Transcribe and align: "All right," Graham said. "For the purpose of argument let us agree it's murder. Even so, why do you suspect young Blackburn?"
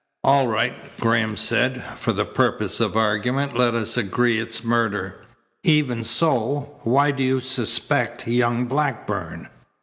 "All 0.23 0.47
right," 0.47 0.73
Graham 0.99 1.37
said. 1.37 1.83
"For 1.95 2.11
the 2.11 2.25
purpose 2.25 2.79
of 2.79 2.97
argument 2.97 3.55
let 3.55 3.75
us 3.75 3.97
agree 3.97 4.39
it's 4.39 4.63
murder. 4.63 5.15
Even 5.61 6.01
so, 6.01 6.79
why 6.81 7.11
do 7.11 7.21
you 7.21 7.39
suspect 7.39 8.27
young 8.27 8.65
Blackburn?" 8.65 9.47